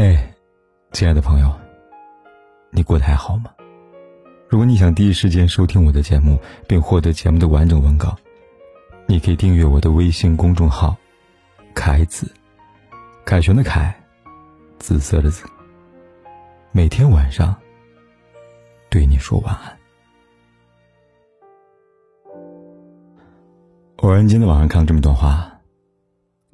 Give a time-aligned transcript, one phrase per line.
[0.00, 0.16] 嘿，
[0.92, 1.52] 亲爱的朋友，
[2.70, 3.52] 你过得还好吗？
[4.48, 6.38] 如果你想第一时间收听我的节目，
[6.68, 8.16] 并获得节目的完整文稿，
[9.06, 10.96] 你可以订阅我的微信公众号
[11.74, 12.32] “凯子”，
[13.26, 13.92] 凯旋的凯，
[14.78, 15.44] 紫色的紫。
[16.70, 17.52] 每天晚上
[18.88, 19.78] 对你说晚安。
[23.96, 25.50] 偶然间在网上看了这么段话，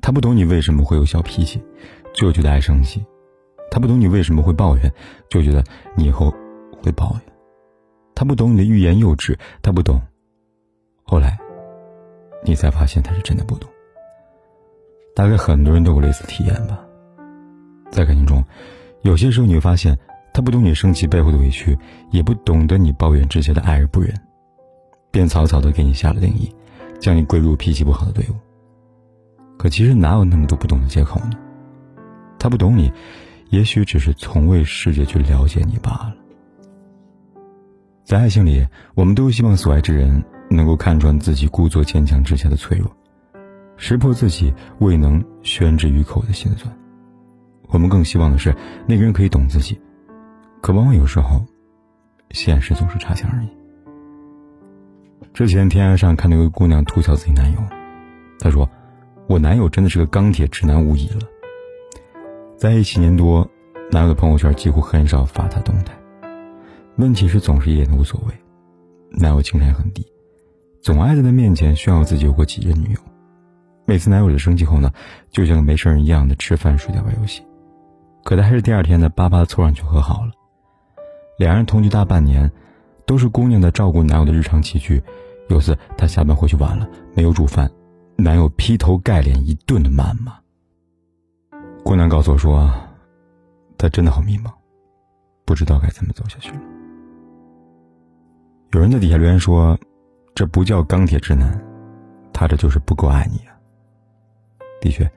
[0.00, 1.62] 他不懂你为什么会有小脾气，
[2.14, 3.04] 就觉得爱生气。
[3.70, 4.92] 他不懂你为什么会抱怨，
[5.28, 5.64] 就觉得
[5.96, 6.32] 你以后
[6.82, 7.20] 会抱怨。
[8.14, 10.00] 他不懂你的欲言又止，他不懂。
[11.02, 11.36] 后来，
[12.44, 13.68] 你才发现他是真的不懂。
[15.16, 16.78] 大概很多人都有类似体验吧。
[17.90, 18.44] 在感情中，
[19.02, 19.98] 有些时候你会发现，
[20.32, 21.76] 他不懂你生气背后的委屈，
[22.10, 24.14] 也不懂得你抱怨之前的爱而不忍，
[25.10, 26.54] 便草草的给你下了定义，
[27.00, 28.34] 将你归入脾气不好的队伍。
[29.58, 31.32] 可其实哪有那么多不懂的借口呢？
[32.38, 32.92] 他不懂你。
[33.54, 36.16] 也许只是从未试着去了解你罢了。
[38.02, 42.90] 在爱情里，我们都希望所爱之人能够看穿自己故作坚强之下的脆弱，
[43.76, 46.76] 识破自己未能宣之于口的心酸。
[47.68, 48.52] 我们更希望的是
[48.88, 49.80] 那个人可以懂自己，
[50.60, 51.40] 可往往有时候，
[52.32, 53.48] 现实总是差强人意。
[55.32, 57.58] 之前天涯上看到一个姑娘吐槽自己男友，
[58.40, 58.68] 她说
[59.28, 61.20] ：“我男友真的是个钢铁直男无疑了。”
[62.58, 63.46] 在一起年多，
[63.94, 65.94] 男友的朋友圈几乎很少发他动态。
[66.96, 68.34] 问题是总是一脸的无所谓。
[69.08, 70.04] 男友情商很低，
[70.82, 72.98] 总爱在他面前炫耀自己有过几任女友。
[73.86, 74.90] 每次男友的生气后呢，
[75.30, 77.40] 就像没事人一样的吃饭、睡觉、玩游戏。
[78.24, 80.32] 可他还是第二天的巴巴凑上去和好了。
[81.38, 82.50] 两人同居大半年，
[83.06, 85.00] 都是姑娘在照顾男友的日常起居。
[85.48, 87.70] 有次他下班回去晚了，没有煮饭，
[88.16, 90.32] 男友劈头盖脸一顿的谩骂。
[91.84, 92.68] 姑娘告诉我说
[93.78, 94.52] ：“他真的好迷茫，
[95.44, 96.60] 不知道该怎么走下去了。”
[98.72, 99.78] 有人在底下留言说
[100.34, 101.58] ：“这不叫钢铁直男，
[102.32, 103.54] 他这就是不够爱你啊。”
[104.82, 105.08] 的确，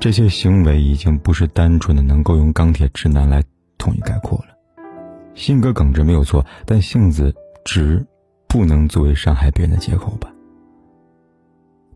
[0.00, 3.42] 这些行为已经不是单纯的能够用钢铁直男来
[3.76, 4.56] 统一概括了。
[5.34, 7.34] 性格耿直没有错，但性子
[7.64, 8.04] 直
[8.48, 10.32] 不能作为伤害别人的借口吧？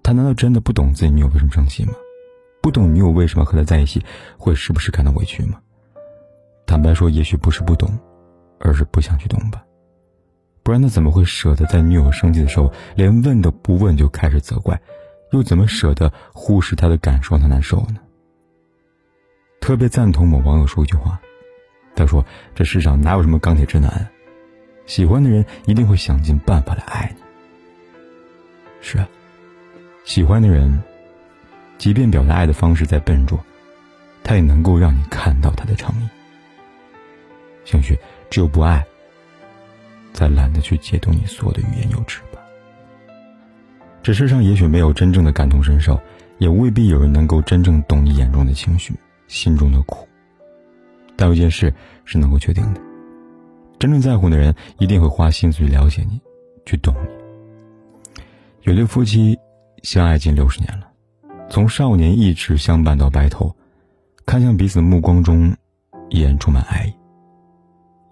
[0.03, 1.94] 他难道真的不懂自己女友为什么生气吗？
[2.62, 4.03] 不懂女友为什么和他在一起
[4.39, 5.61] 会时不时感到委屈吗？
[6.65, 7.91] 坦白说，也许不是不懂，
[8.61, 9.62] 而是不想去懂吧。
[10.62, 14.81] 不然他怎么会舍得在女友生气的时候连问都不问就开始责怪？
[15.33, 17.97] 又怎么舍得忽视她的感受，她难受呢？
[19.61, 21.21] 特别赞同某网友说一句话，
[21.97, 22.25] 他说
[22.55, 24.09] ：“这世上哪有什么钢铁直男？
[24.87, 27.22] 喜欢的人一定会想尽办法来爱你。”
[28.81, 29.09] 是啊，
[30.05, 30.81] 喜欢的人。
[31.82, 33.37] 即便表达爱的方式再笨拙，
[34.22, 36.09] 他也能够让你看到他的诚意。
[37.65, 37.98] 兴许
[38.31, 38.87] 只有不爱，
[40.12, 42.38] 才懒得去解读你所有的欲言又止吧。
[44.00, 46.00] 这世上也许没有真正的感同身受，
[46.38, 48.94] 也未必有人能够真正懂你眼中的情绪、
[49.26, 50.06] 心中的苦。
[51.16, 52.81] 但有一件事是能够确定的：
[53.81, 56.21] 真正在乎的人一定会花心思去了解你，
[56.65, 58.22] 去懂你。
[58.71, 59.37] 有对夫妻
[59.82, 60.91] 相爱近六十年了。
[61.53, 63.55] 从少年一直相伴到白头，
[64.25, 65.55] 看向彼此的目光中，
[66.09, 66.95] 依然充满爱意。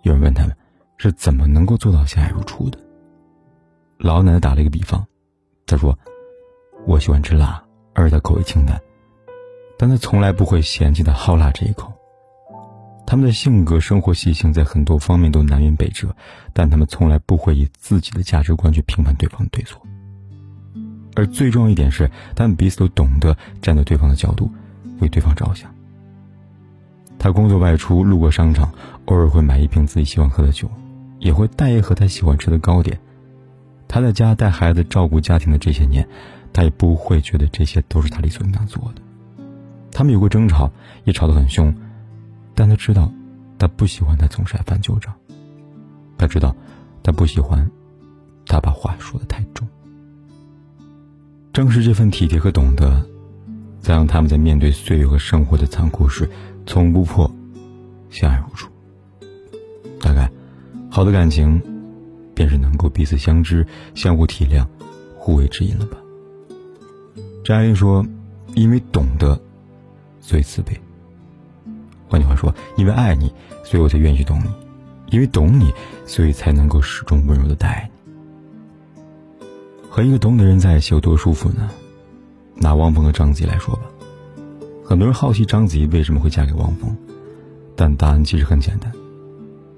[0.03, 0.55] 有人问他们，
[0.99, 2.79] 是怎么能够做到相爱如初的？
[3.97, 5.03] 老奶奶打了一个比方，
[5.65, 5.99] 她说
[6.87, 7.65] ：“我喜欢吃辣，
[7.95, 8.79] 而她口味清淡，
[9.79, 11.91] 但她从来不会嫌弃他好辣这一口。
[13.07, 16.15] 他们的性格、生活习性在很多方面都南辕北辙，
[16.53, 19.81] 但他们从来不会以自己的价值观去评判对方的对错。”
[21.17, 24.51] 而最重要一点是，他们彼此都懂得站在对方的角度，
[25.01, 25.73] 为对方着想。
[27.19, 28.73] 他工作外出路过商场，
[29.07, 30.71] 偶尔会买一瓶自己喜欢喝的酒，
[31.19, 32.99] 也会带一盒他喜欢吃的糕点。
[33.89, 36.09] 他在家带孩子、照顾家庭的这些年，
[36.53, 39.03] 他也不会觉得这些都是他理所应当做的。
[39.93, 40.71] 他们有过争吵，
[41.05, 41.75] 也吵得很凶，
[42.55, 43.13] 但他知道，
[43.59, 45.13] 他不喜欢他总是爱翻旧账。
[46.17, 46.55] 他知道，
[47.03, 47.69] 他不喜欢
[48.47, 49.67] 他把话说的太重。
[51.53, 53.05] 正是这份体贴和懂得，
[53.81, 56.29] 才让他们在面对岁月和生活的残酷时，
[56.65, 57.31] 从不破，
[58.09, 58.71] 相爱无处。
[60.01, 60.31] 大概，
[60.89, 61.61] 好的感情，
[62.35, 64.65] 便是能够彼此相知、相互体谅、
[65.19, 65.97] 互为知音了吧。
[67.45, 68.07] 张爱玲说
[68.55, 69.39] ：“因为懂得，
[70.21, 70.79] 所以慈悲。”
[72.09, 73.33] 换句话说，因为爱你，
[73.65, 74.47] 所以我才愿意懂你；
[75.11, 75.73] 因为懂你，
[76.07, 77.90] 所以才能够始终温柔的待你。
[79.91, 81.69] 和一个懂的人在一起有多舒服呢？
[82.55, 83.83] 拿汪峰和章子怡来说吧，
[84.85, 86.97] 很多人好奇章子怡为什么会嫁给汪峰，
[87.75, 88.93] 但答案其实很简单，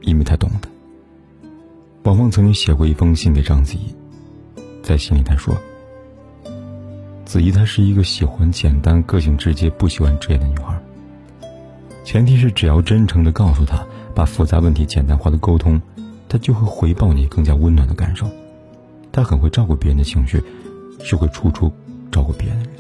[0.03, 0.69] 因为她懂得。
[2.03, 3.87] 汪峰曾经写过一封信给章子怡，
[4.83, 5.57] 在信里他说
[7.25, 10.79] ：“子怡她是一个喜欢简单、个性直接、不喜欢遮掩的女孩。
[12.05, 13.83] 前提是只要真诚的告诉她，
[14.15, 15.81] 把复杂问题简单化的沟通，
[16.29, 18.27] 她就会回报你更加温暖的感受。
[19.13, 20.43] 她很会照顾别人的情绪，
[21.05, 21.71] 是会处处
[22.11, 22.73] 照顾别人的人。”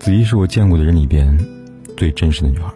[0.00, 1.38] 子怡是我见过的人里边
[1.96, 2.72] 最真实的女孩。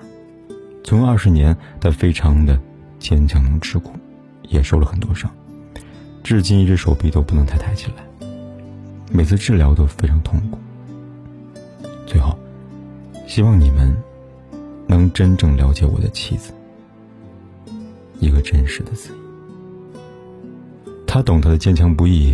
[0.85, 2.61] 从二十年，她非常的
[2.99, 3.93] 坚强能吃苦，
[4.43, 5.31] 也受了很多伤，
[6.23, 8.05] 至今一只手臂都不能太抬起来。
[9.13, 10.59] 每次治疗都非常痛苦。
[12.07, 12.37] 最后，
[13.27, 13.97] 希望你们
[14.87, 16.53] 能真正了解我的妻子，
[18.19, 19.20] 一个真实的子怡。
[21.13, 22.33] 她懂她的坚强不易，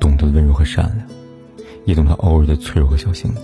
[0.00, 1.08] 懂她的温柔和善良，
[1.84, 3.42] 也懂她偶尔的脆弱和小性子。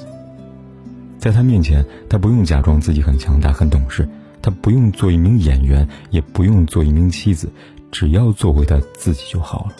[1.20, 4.08] 在他面前，他不用假装自己很强大、很懂事，
[4.42, 7.48] 他不用做一名演员，也不用做一名妻子，
[7.92, 9.76] 只要做回他自己就好了。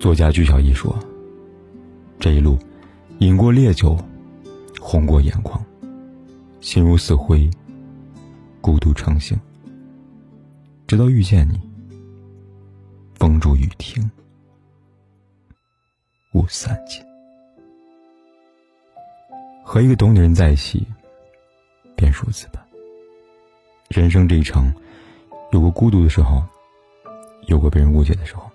[0.00, 0.98] 作家鞠晓艺说
[2.18, 2.58] ：“这一路，
[3.18, 3.94] 饮过烈酒，
[4.80, 5.62] 红过眼眶，
[6.62, 7.50] 心如死灰，
[8.62, 9.38] 孤独成性，
[10.86, 11.60] 直到遇见你，
[13.18, 14.10] 风住雨停，
[16.32, 17.02] 雾散尽。”
[19.64, 20.86] 和一个懂你的人在一起，
[21.94, 22.64] 便如此吧。
[23.88, 24.72] 人生这一程，
[25.50, 26.42] 有过孤独的时候，
[27.48, 28.50] 有过被人误解的时候，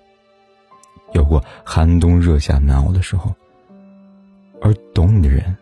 [1.13, 3.33] 有过寒冬热夏难熬的时候。
[4.61, 5.55] 而懂你的人，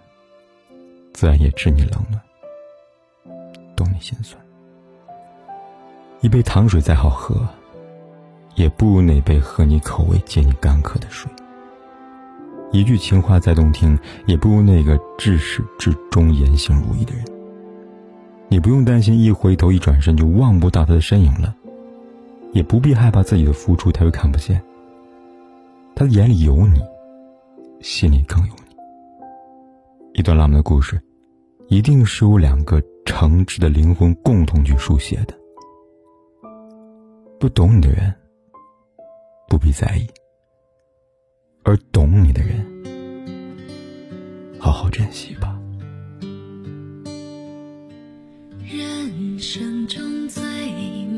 [1.11, 2.21] 自然也知你冷暖，
[3.75, 4.39] 懂你心酸。
[6.21, 7.35] 一杯糖水再好喝，
[8.61, 11.27] 也不如那杯合你口味、解你干渴的水。
[12.71, 13.97] 一句情话再动听，
[14.27, 17.25] 也不如那个至始至终言行如一的人。
[18.49, 21.55] 你不用担心一回头一转身就望不到他的身影了，
[22.53, 24.61] 也不必害怕自己的付出他会看不见。
[25.95, 26.79] 他的眼里有你，
[27.81, 28.75] 心里更有你。
[30.13, 31.01] 一段浪漫的故事，
[31.67, 35.33] 一定是由两个诚挚的灵魂共同去书写的。
[37.39, 38.13] 不懂你的人，
[39.51, 40.07] 不必在意。
[41.63, 42.65] 而懂你的人，
[44.57, 45.59] 好好珍惜吧。
[48.65, 50.41] 人生中最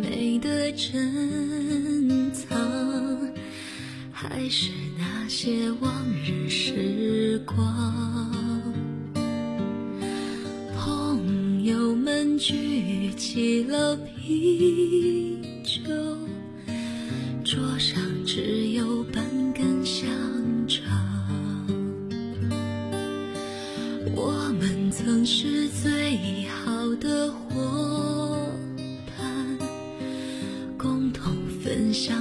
[0.02, 2.58] 美的珍藏，
[4.12, 8.34] 还是那些往日时光。
[10.76, 15.94] 朋友们举起了啤酒，
[17.54, 19.24] 桌上只有半
[19.54, 20.10] 根香
[20.68, 20.82] 肠，
[24.16, 24.90] 我们。
[24.90, 28.48] 曾是最好的伙
[29.18, 29.58] 伴，
[30.78, 32.16] 共同分享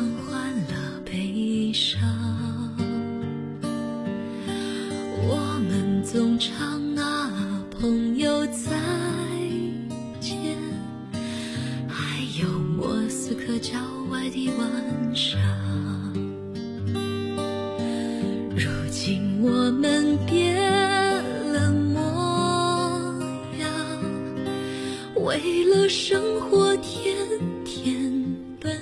[25.44, 27.16] 为了生活，天
[27.64, 28.12] 天
[28.60, 28.80] 奔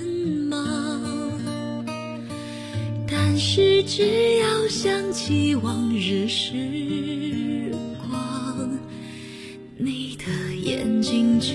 [0.50, 0.60] 忙。
[3.10, 8.78] 但是只要想起往日时光，
[9.78, 11.54] 你的眼睛就